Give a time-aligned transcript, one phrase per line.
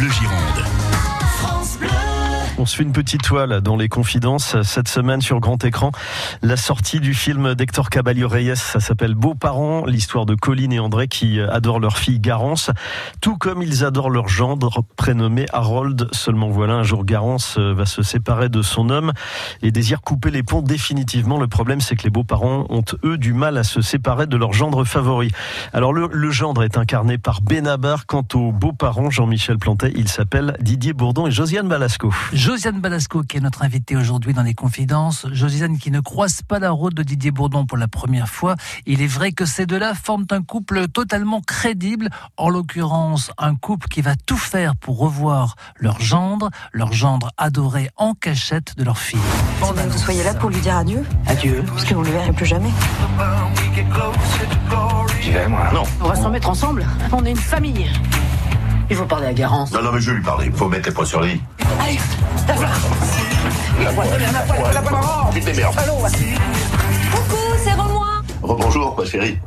[0.00, 1.99] Bleu Gironde.
[2.60, 5.92] On se fait une petite toile dans les confidences cette semaine sur grand écran.
[6.42, 10.78] La sortie du film d'Hector Caballo Reyes, ça s'appelle Beaux parents, l'histoire de Colline et
[10.78, 12.70] André qui adorent leur fille Garance,
[13.22, 16.08] tout comme ils adorent leur gendre prénommé Harold.
[16.12, 19.12] Seulement voilà, un jour Garance va se séparer de son homme
[19.62, 21.40] et désire couper les ponts définitivement.
[21.40, 24.52] Le problème c'est que les beaux-parents ont eux du mal à se séparer de leur
[24.52, 25.32] gendre favori.
[25.72, 28.04] Alors le, le gendre est incarné par Benabar.
[28.04, 32.12] Quant aux beaux-parents, Jean-Michel Plantet, il s'appelle Didier Bourdon et Josiane Balasco.
[32.50, 35.24] Josiane Balasco qui est notre invitée aujourd'hui dans les confidences.
[35.30, 38.56] Josiane qui ne croise pas la route de Didier Bourdon pour la première fois.
[38.86, 42.08] Il est vrai que ces deux-là forment un couple totalement crédible.
[42.36, 47.88] En l'occurrence, un couple qui va tout faire pour revoir leur gendre, leur gendre adoré
[47.96, 49.20] en cachette de leur fille.
[49.60, 51.04] Bon, que vous soyez là pour lui dire adieu.
[51.28, 51.62] Adieu.
[51.68, 52.70] Parce que vous ne le verrez plus jamais.
[55.22, 55.70] J'y vais, moi.
[55.72, 55.84] Non.
[56.00, 56.84] On va se remettre ensemble.
[57.12, 57.88] On est une famille.
[58.90, 59.70] Il faut parler à Garance.
[59.72, 60.50] Non, non, mais je vais lui parler.
[60.52, 61.40] Faut mettre les points sur lui.
[61.80, 61.98] Allez,
[62.48, 62.72] la voilà.
[63.84, 65.30] La voilà, la voilà, la voilà.
[65.32, 65.78] Tu te démerdes.
[65.78, 66.10] Allô, ouais.
[67.12, 68.22] Coucou, c'est Romois.
[68.42, 69.38] Rebonjour, ma chérie.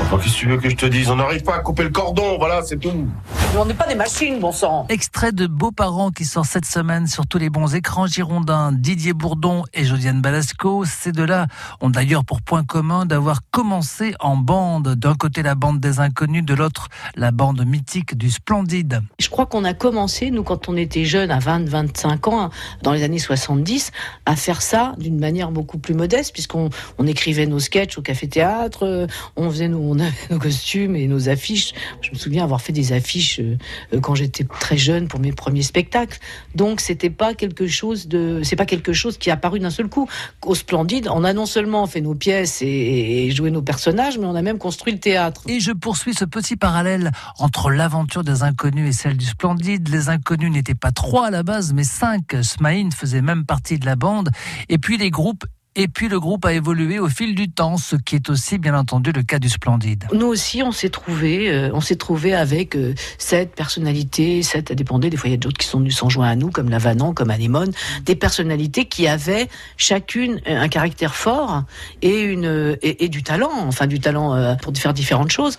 [0.00, 1.10] Enfin, qu'est-ce que tu veux que je te dise?
[1.10, 3.06] On n'arrive pas à couper le cordon, voilà, c'est tout.
[3.54, 4.86] On n'est pas des machines, bon sang.
[4.88, 8.72] Extrait de Beaux-parents qui sort cette semaine sur tous les bons écrans girondins.
[8.72, 10.86] Didier Bourdon et Josiane Balasco.
[10.86, 11.48] Ces deux-là
[11.82, 14.94] ont d'ailleurs pour point commun d'avoir commencé en bande.
[14.94, 19.02] D'un côté la bande des inconnus, de l'autre la bande mythique du Splendide.
[19.20, 22.50] Je crois qu'on a commencé, nous, quand on était jeunes, à 20, 25 ans,
[22.82, 23.92] dans les années 70,
[24.24, 28.86] à faire ça d'une manière beaucoup plus modeste, puisqu'on on écrivait nos sketchs au café-théâtre,
[28.86, 31.74] euh, on faisait nos, on avait nos costumes et nos affiches.
[32.00, 35.62] Je me souviens avoir fait des affiches euh, quand j'étais très jeune pour mes premiers
[35.62, 36.18] spectacles.
[36.54, 39.88] Donc, c'était pas quelque chose de, c'est pas quelque chose qui est apparu d'un seul
[39.88, 40.08] coup.
[40.44, 44.26] Au Splendide, on a non seulement fait nos pièces et, et joué nos personnages, mais
[44.26, 45.42] on a même construit le théâtre.
[45.48, 49.88] Et je poursuis ce petit parallèle entre l'aventure des inconnus et celle du Splendide.
[49.88, 52.36] Les inconnus n'étaient pas trois à la base, mais cinq.
[52.42, 54.30] Smaïn faisait même partie de la bande.
[54.68, 57.96] Et puis les groupes et puis le groupe a évolué au fil du temps, ce
[57.96, 60.06] qui est aussi bien entendu le cas du Splendide.
[60.12, 64.74] Nous aussi, on s'est trouvé, euh, on s'est trouvé avec euh, sept personnalités, sept, ça
[64.74, 65.10] dépendait.
[65.10, 67.14] Des fois, il y a d'autres qui sont venus s'en joindre à nous, comme Lavanon,
[67.14, 67.72] comme Anémone,
[68.04, 71.64] des personnalités qui avaient chacune un caractère fort
[72.02, 75.56] et une euh, et, du talent, enfin du talent euh, pour faire différentes choses.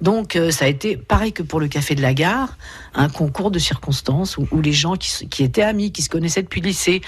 [0.00, 2.56] Donc, euh, ça a été pareil que pour le Café de la Gare,
[2.94, 6.60] un concours de circonstances où, les gens qui, qui étaient amis, qui se connaissaient depuis
[6.60, 7.02] le lycée,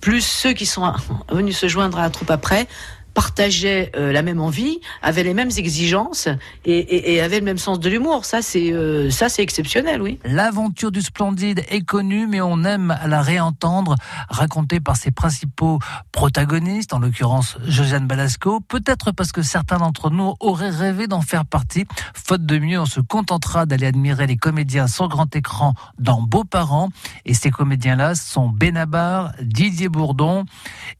[0.00, 0.92] plus, ceux qui sont
[1.30, 2.68] venus se joindre à la troupe après
[3.14, 6.28] partageaient euh, la même envie, avaient les mêmes exigences
[6.64, 8.24] et, et, avaient le même sens de l'humour.
[8.24, 10.18] Ça, c'est euh, ça, c'est exceptionnel, oui.
[10.24, 13.96] L'aventure du Splendide est connue, mais on aime la réentendre,
[14.28, 15.78] racontée par ses principaux
[16.12, 18.60] protagonistes, en l'occurrence Josiane Balasco.
[18.60, 21.84] Peut-être parce que certains d'entre nous auraient rêvé d'en faire partie.
[22.14, 26.88] Faute de mieux, on se contentera d'aller admirer les comédiens sur grand écran dans Beaux-parents.
[27.24, 30.44] Et ces comédiens-là sont Benabar, Didier Bourdon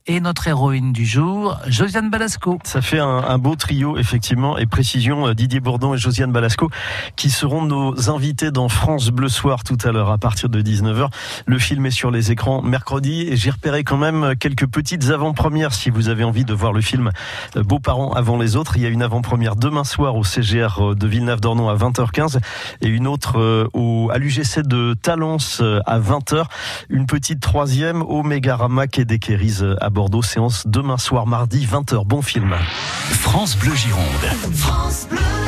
[0.06, 2.58] et notre héroïne du jour, Josiane Balasco.
[2.64, 6.70] Ça fait un, beau trio, effectivement, et précision, euh, Didier Bourdon et Josiane Balasco,
[7.16, 11.08] qui seront nos invités dans France Bleu Soir tout à l'heure à partir de 19h.
[11.46, 15.72] Le film est sur les écrans mercredi et j'ai repéré quand même quelques petites avant-premières
[15.72, 17.10] si vous avez envie de voir le film
[17.56, 18.76] euh, Beaux-parents avant les autres.
[18.76, 22.38] Il y a une avant-première demain soir au CGR de Villeneuve-d'Ornon à 20h15
[22.80, 26.44] et une autre euh, au, à l'UGC de Talence euh, à 20h.
[26.88, 30.22] Une petite troisième au Mégarama Quai des Quéris à Bordeaux.
[30.22, 32.04] Séance demain soir mardi 20h.
[32.06, 32.54] Bon film.
[33.20, 34.04] France Bleu Gironde.
[34.54, 35.31] France Bleu.